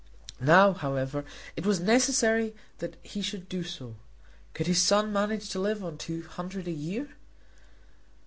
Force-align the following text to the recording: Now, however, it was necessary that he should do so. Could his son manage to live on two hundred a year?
Now, 0.39 0.73
however, 0.73 1.23
it 1.55 1.63
was 1.63 1.79
necessary 1.79 2.55
that 2.79 2.97
he 3.03 3.21
should 3.21 3.47
do 3.47 3.63
so. 3.63 3.97
Could 4.55 4.65
his 4.65 4.81
son 4.81 5.13
manage 5.13 5.49
to 5.51 5.59
live 5.59 5.83
on 5.83 5.99
two 5.99 6.23
hundred 6.23 6.67
a 6.67 6.71
year? 6.71 7.09